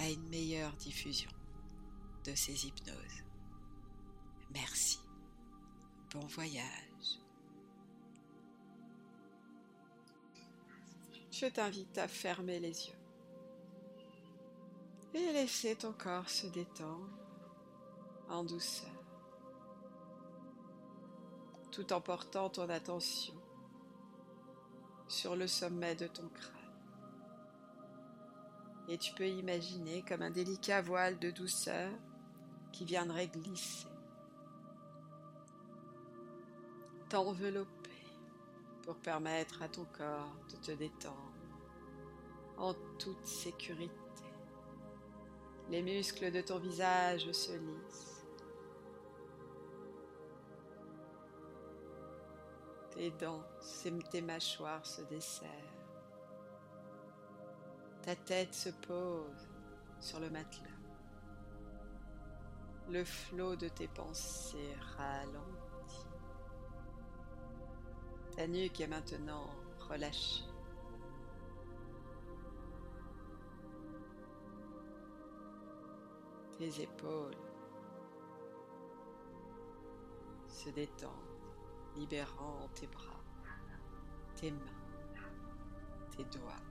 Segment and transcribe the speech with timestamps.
[0.00, 1.30] à une meilleure diffusion
[2.24, 3.22] de ces hypnoses.
[4.54, 4.98] Merci.
[6.12, 7.20] Bon voyage.
[11.30, 12.98] Je t'invite à fermer les yeux
[15.12, 17.10] et laisser ton corps se détendre
[18.28, 18.88] en douceur,
[21.72, 23.34] tout en portant ton attention
[25.08, 26.59] sur le sommet de ton crâne.
[28.90, 31.92] Et tu peux imaginer comme un délicat voile de douceur
[32.72, 33.86] qui viendrait glisser,
[37.08, 37.90] t'envelopper
[38.82, 41.32] pour permettre à ton corps de te détendre
[42.58, 43.94] en toute sécurité.
[45.68, 48.26] Les muscles de ton visage se lissent.
[52.90, 53.44] Tes dents,
[54.10, 55.69] tes mâchoires se desserrent.
[58.02, 59.48] Ta tête se pose
[60.00, 60.70] sur le matelas.
[62.88, 66.06] Le flot de tes pensées ralentit.
[68.36, 69.50] Ta nuque est maintenant
[69.88, 70.44] relâchée.
[76.58, 77.36] Tes épaules
[80.48, 81.10] se détendent,
[81.96, 83.22] libérant tes bras,
[84.36, 84.58] tes mains,
[86.16, 86.69] tes doigts.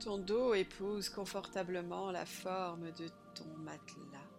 [0.00, 4.30] Ton dos épouse confortablement la forme de ton matelas.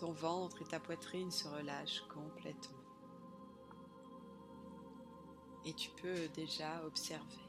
[0.00, 2.82] Ton ventre et ta poitrine se relâchent complètement.
[5.64, 7.48] Et tu peux déjà observer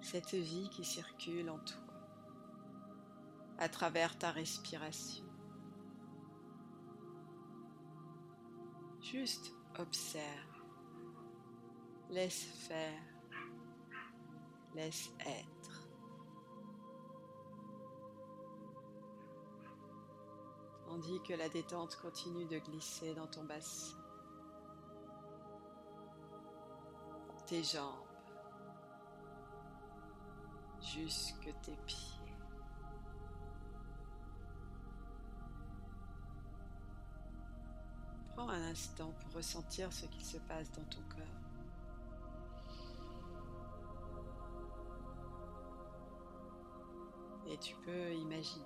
[0.00, 1.82] cette vie qui circule en toi
[3.58, 5.24] à travers ta respiration.
[9.00, 10.55] Juste observe
[12.10, 13.02] Laisse faire.
[14.74, 15.86] Laisse être.
[20.86, 23.96] Tandis que la détente continue de glisser dans ton bassin.
[27.46, 28.06] Tes jambes.
[30.80, 32.20] Jusque tes pieds.
[38.34, 41.45] Prends un instant pour ressentir ce qui se passe dans ton corps.
[47.48, 48.64] Et tu peux imaginer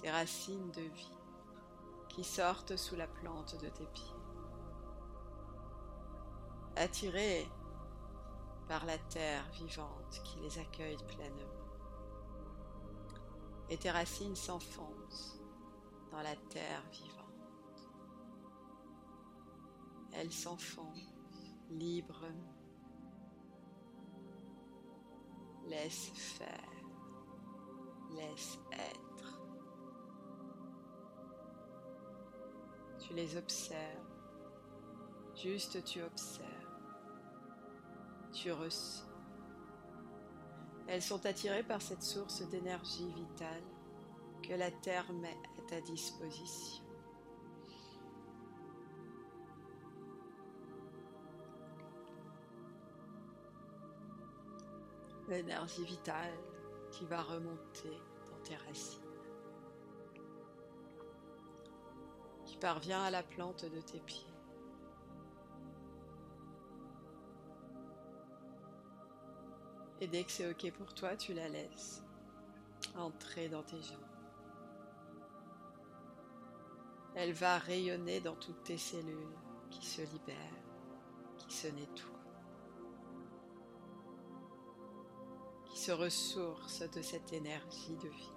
[0.00, 1.16] tes racines de vie
[2.08, 4.14] qui sortent sous la plante de tes pieds,
[6.76, 7.46] attirées
[8.68, 11.52] par la terre vivante qui les accueille pleinement.
[13.68, 15.40] Et tes racines s'enfoncent
[16.10, 17.16] dans la terre vivante.
[20.12, 21.12] Elles s'enfoncent
[21.70, 22.54] librement.
[25.66, 26.75] Laisse faire
[28.14, 29.40] laisse être.
[32.98, 34.04] Tu les observes,
[35.34, 36.48] juste tu observes,
[38.32, 39.04] tu ressens.
[40.88, 43.62] Elles sont attirées par cette source d'énergie vitale
[44.42, 46.84] que la Terre met à ta disposition.
[55.28, 56.38] L'énergie vitale
[56.96, 57.90] qui va remonter
[58.30, 59.02] dans tes racines,
[62.46, 64.32] qui parvient à la plante de tes pieds.
[70.00, 72.02] Et dès que c'est OK pour toi, tu la laisses
[72.94, 74.00] entrer dans tes jambes.
[77.14, 79.36] Elle va rayonner dans toutes tes cellules
[79.70, 80.64] qui se libèrent,
[81.36, 82.15] qui se nettoient.
[85.86, 88.32] Se ressource de cette énergie de vie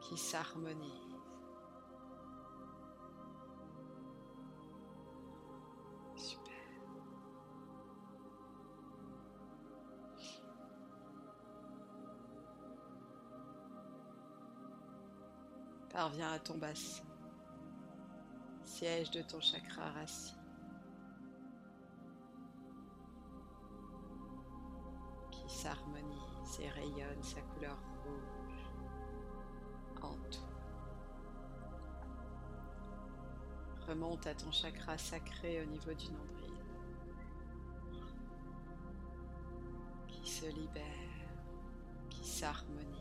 [0.00, 1.14] qui s'harmonise.
[6.16, 6.52] Super.
[15.90, 17.04] Parviens à ton bassin,
[18.64, 20.39] siège de ton chakra racine.
[26.60, 28.70] Et rayonne sa couleur rouge
[30.02, 30.40] en tout.
[33.88, 36.54] Remonte à ton chakra sacré au niveau du nombril
[40.06, 40.84] qui se libère,
[42.08, 42.99] qui s'harmonise.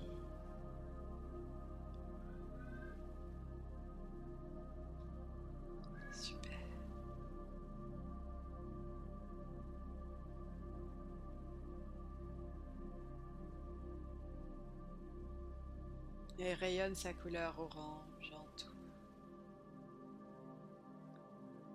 [16.93, 18.71] Sa couleur orange en tout.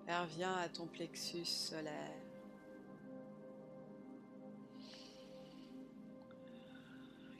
[0.06, 2.20] Parviens à ton plexus solaire.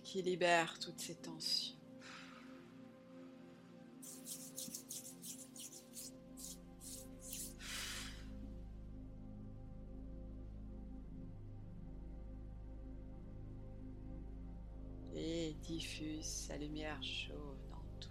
[0.02, 1.83] qui libère toutes ces tensions.
[16.23, 18.08] Sa lumière jaune en tout.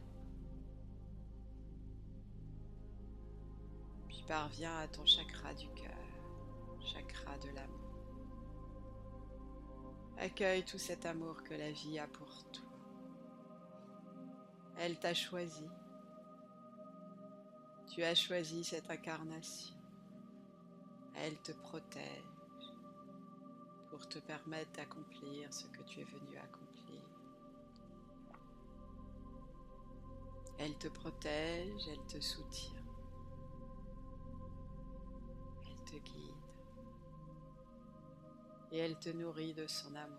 [4.07, 6.07] Puis parviens à ton chakra du cœur,
[6.79, 7.79] chakra de l'amour.
[10.17, 12.63] Accueille tout cet amour que la vie a pour toi.
[14.77, 15.67] Elle t'a choisi.
[17.87, 19.75] Tu as choisi cette incarnation.
[21.15, 22.23] Elle te protège
[23.89, 26.62] pour te permettre d'accomplir ce que tu es venu accomplir.
[30.57, 32.71] Elle te protège, elle te soutient.
[35.65, 36.33] Elle te guide
[38.71, 40.17] et elle te nourrit de son amour.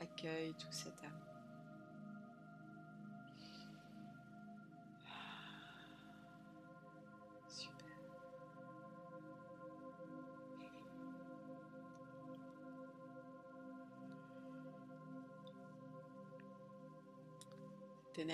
[0.00, 1.37] Accueille tout cet amour.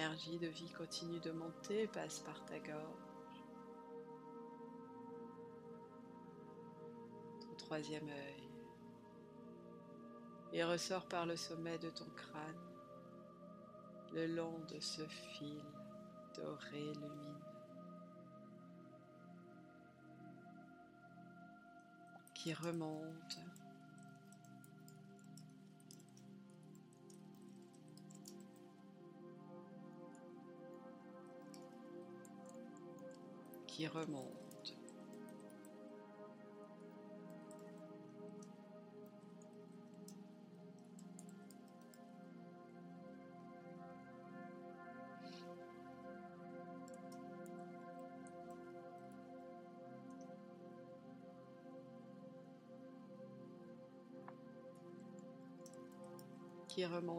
[0.04, 2.74] Énergie de vie continue de monter, passe par ta gorge.
[7.56, 8.50] troisième œil.
[10.52, 12.60] Et ressort par le sommet de ton crâne.
[14.12, 15.64] Le long de ce fil
[16.36, 17.40] doré lumineux.
[22.34, 23.38] Qui remonte
[33.74, 34.32] qui remonte.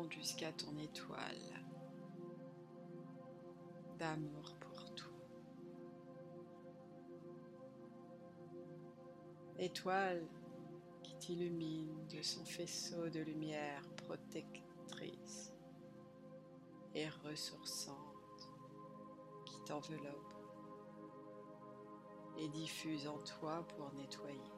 [0.10, 1.64] Jusqu'à ton étoile
[4.00, 4.55] d'amour
[9.66, 10.22] Étoile
[11.02, 15.52] qui t'illumine de son faisceau de lumière protectrice
[16.94, 18.48] et ressourçante
[19.48, 20.36] qui t'enveloppe
[22.38, 24.54] et diffuse en toi pour nettoyer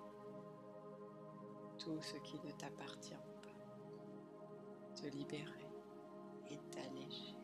[1.80, 5.70] tout ce qui ne t'appartient pas te libérer
[6.50, 7.38] et t'alléger.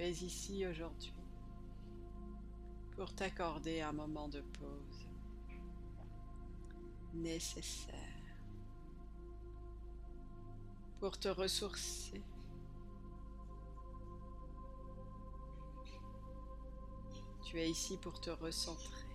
[0.00, 1.12] Tu es ici aujourd'hui
[2.96, 5.10] pour t'accorder un moment de pause
[7.12, 7.94] nécessaire
[11.00, 12.22] pour te ressourcer
[17.44, 19.06] Tu es ici pour te recentrer,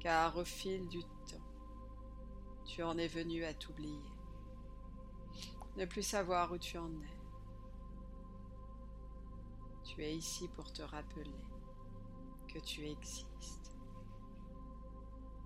[0.00, 1.46] car au fil du temps,
[2.64, 4.02] tu en es venu à t'oublier,
[5.76, 7.21] ne plus savoir où tu en es.
[9.84, 11.30] Tu es ici pour te rappeler
[12.48, 13.74] que tu existes,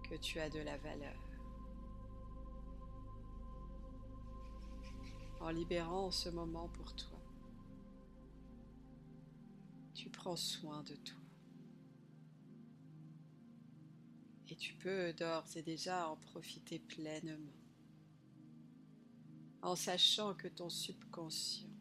[0.09, 1.23] que tu as de la valeur.
[5.41, 7.19] En libérant ce moment pour toi,
[9.95, 11.19] tu prends soin de toi.
[14.49, 17.53] Et tu peux d'ores et déjà en profiter pleinement,
[19.63, 21.76] en sachant que ton subconscient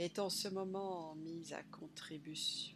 [0.00, 2.74] est en ce moment mis à contribution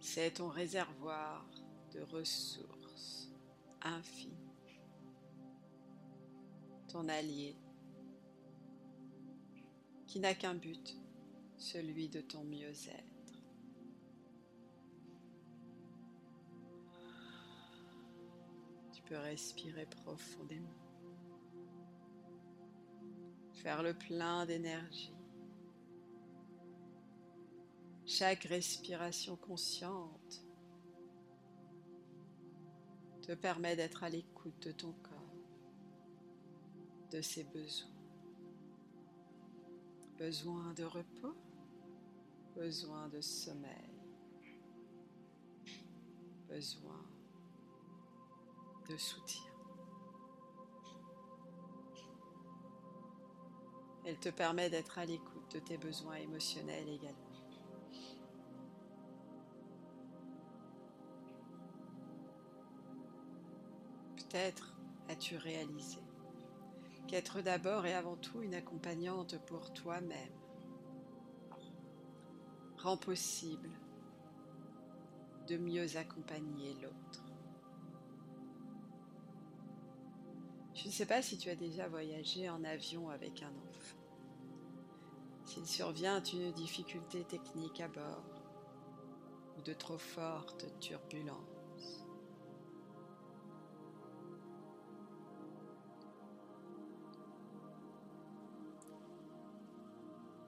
[0.00, 1.48] C'est ton réservoir
[1.92, 3.30] de ressources
[3.82, 4.80] infinies,
[6.88, 7.56] ton allié
[10.06, 10.96] qui n'a qu'un but,
[11.56, 13.42] celui de ton mieux-être.
[18.92, 20.83] Tu peux respirer profondément,
[23.64, 25.14] faire le plein d'énergie.
[28.04, 30.44] Chaque respiration consciente
[33.22, 35.34] te permet d'être à l'écoute de ton corps,
[37.10, 37.88] de ses besoins.
[40.18, 41.34] Besoin de repos,
[42.54, 43.94] besoin de sommeil,
[46.50, 47.02] besoin
[48.90, 49.53] de soutien.
[54.06, 57.18] Elle te permet d'être à l'écoute de tes besoins émotionnels également.
[64.16, 64.74] Peut-être
[65.08, 66.00] as-tu réalisé
[67.06, 70.32] qu'être d'abord et avant tout une accompagnante pour toi-même
[72.78, 73.70] rend possible
[75.46, 77.33] de mieux accompagner l'autre.
[80.84, 83.96] Je ne sais pas si tu as déjà voyagé en avion avec un enfant.
[85.46, 88.42] S'il survient une difficulté technique à bord
[89.56, 92.04] ou de trop fortes turbulences,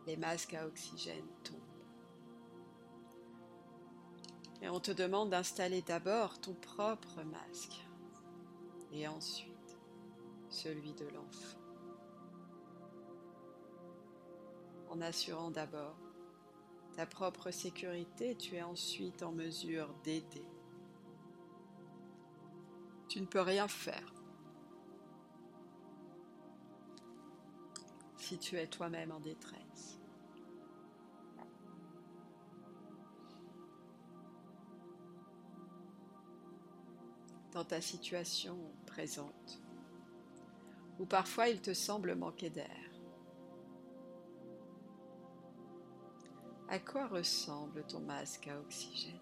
[0.07, 1.57] les masques à oxygène tombent.
[4.61, 7.87] Et on te demande d'installer d'abord ton propre masque
[8.93, 9.56] et ensuite
[10.57, 11.59] celui de l'enfant.
[14.89, 15.97] En assurant d'abord
[16.97, 20.47] ta propre sécurité, tu es ensuite en mesure d'aider.
[23.09, 24.15] Tu ne peux rien faire
[28.17, 30.01] si tu es toi-même en détresse.
[37.53, 39.66] Dans ta situation présente,
[40.99, 42.87] où parfois il te semble manquer d'air,
[46.69, 49.21] à quoi ressemble ton masque à oxygène?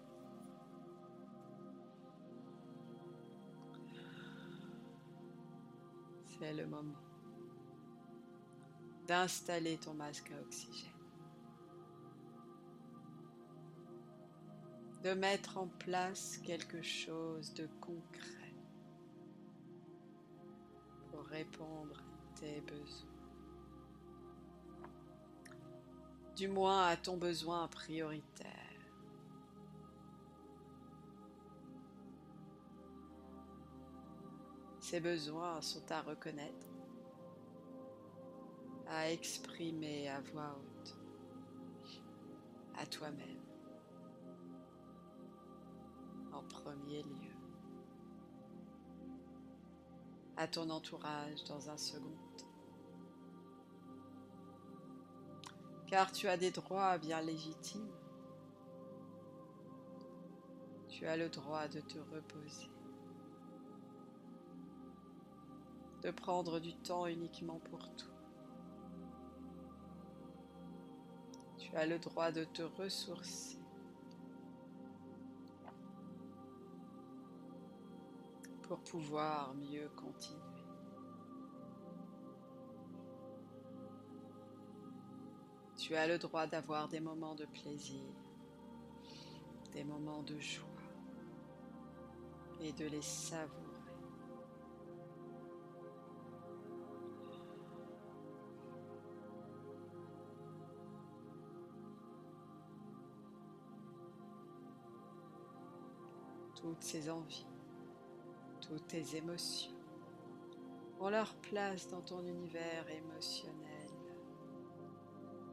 [6.39, 6.99] C'est le moment
[9.07, 10.91] d'installer ton masque à oxygène.
[15.03, 18.44] De mettre en place quelque chose de concret
[21.35, 23.09] répondre à tes besoins.
[26.35, 28.51] Du moins à ton besoin prioritaire.
[34.79, 36.67] Ces besoins sont à reconnaître
[38.87, 40.95] à exprimer à voix haute
[42.77, 43.41] à toi-même
[46.31, 47.34] en premier lieu,
[50.37, 52.45] à ton entourage dans un second temps.
[55.87, 57.91] Car tu as des droits bien légitimes.
[60.89, 62.69] Tu as le droit de te reposer,
[66.03, 68.09] de prendre du temps uniquement pour toi
[71.57, 73.59] Tu as le droit de te ressourcer.
[78.85, 80.41] Pouvoir mieux continuer.
[85.77, 88.03] Tu as le droit d'avoir des moments de plaisir,
[89.73, 90.65] des moments de joie
[92.61, 93.65] et de les savourer.
[106.65, 107.45] toutes ces envies,
[108.67, 109.71] toutes tes émotions
[110.99, 113.89] ont leur place dans ton univers émotionnel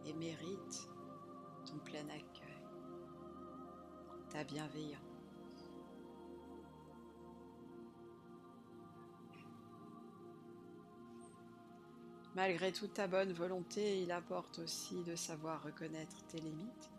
[0.07, 0.88] et méritent
[1.66, 2.66] ton plein accueil,
[4.31, 4.99] ta bienveillance.
[12.35, 16.90] Malgré toute ta bonne volonté, il apporte aussi de savoir reconnaître tes limites,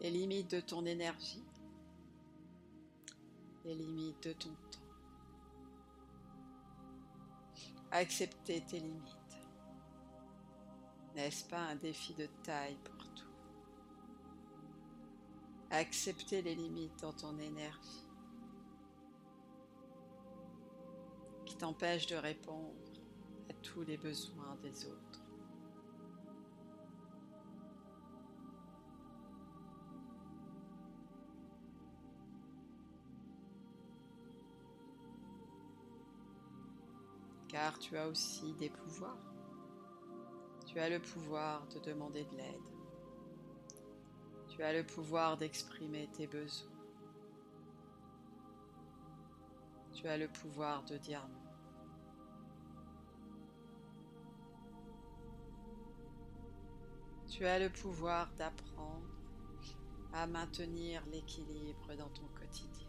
[0.00, 1.42] les limites de ton énergie,
[3.64, 4.78] les limites de ton temps.
[7.90, 9.38] Accepter tes limites.
[11.14, 13.32] N'est-ce pas un défi de taille pour tout
[15.72, 18.06] accepter les limites dans ton énergie
[21.46, 22.74] qui t'empêchent de répondre
[23.48, 25.21] à tous les besoins des autres.
[37.82, 39.18] Tu as aussi des pouvoirs.
[40.66, 42.60] Tu as le pouvoir de demander de l'aide.
[44.48, 46.70] Tu as le pouvoir d'exprimer tes besoins.
[49.92, 51.40] Tu as le pouvoir de dire non.
[57.28, 59.08] Tu as le pouvoir d'apprendre
[60.12, 62.88] à maintenir l'équilibre dans ton quotidien.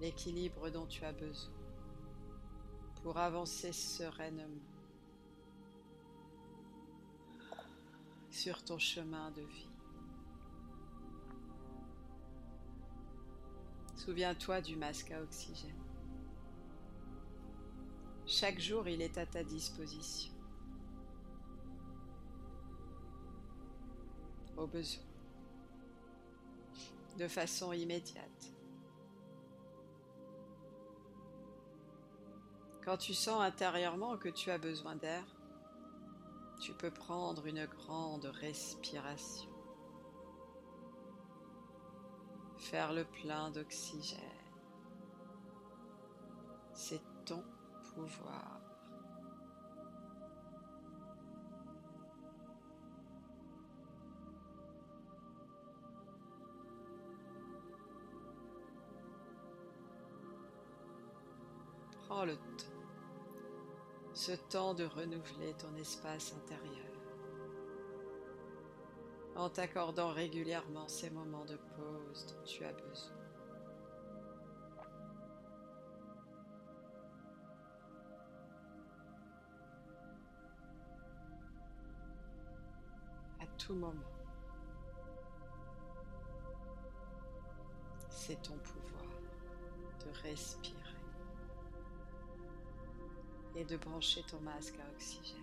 [0.00, 1.61] L'équilibre dont tu as besoin
[3.02, 4.44] pour avancer sereinement
[8.30, 9.68] sur ton chemin de vie.
[13.96, 15.78] Souviens-toi du masque à oxygène.
[18.26, 20.32] Chaque jour, il est à ta disposition.
[24.56, 25.02] Au besoin.
[27.18, 28.51] De façon immédiate.
[32.84, 35.24] Quand tu sens intérieurement que tu as besoin d'air,
[36.60, 39.50] tu peux prendre une grande respiration.
[42.58, 44.20] Faire le plein d'oxygène.
[46.74, 47.44] C'est ton
[47.94, 48.71] pouvoir.
[62.12, 62.66] Prends le temps
[64.12, 66.92] ce temps de renouveler ton espace intérieur.
[69.34, 73.16] En t'accordant régulièrement ces moments de pause dont tu as besoin.
[83.40, 83.94] À tout moment,
[88.10, 89.06] c'est ton pouvoir
[90.04, 90.81] de respirer
[93.62, 95.38] et de brancher ton masque à oxygène.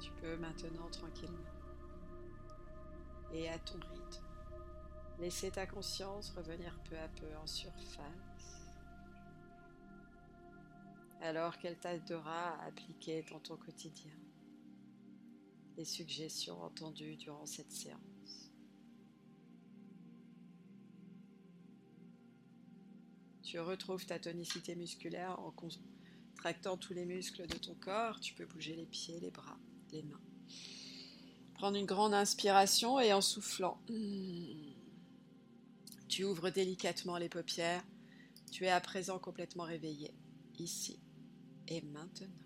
[0.00, 1.38] Tu peux maintenant tranquillement
[3.32, 4.24] et à ton rythme
[5.20, 8.64] laisser ta conscience revenir peu à peu en surface
[11.22, 14.10] alors qu'elle t'aidera à appliquer dans ton quotidien
[15.76, 18.50] les suggestions entendues durant cette séance.
[23.42, 28.18] Tu retrouves ta tonicité musculaire en contractant tous les muscles de ton corps.
[28.20, 29.58] Tu peux bouger les pieds, les bras,
[29.92, 30.20] les mains.
[31.54, 33.80] Prendre une grande inspiration et en soufflant,
[36.08, 37.84] tu ouvres délicatement les paupières.
[38.50, 40.12] Tu es à présent complètement réveillé,
[40.58, 40.98] ici
[41.68, 42.43] et maintenant.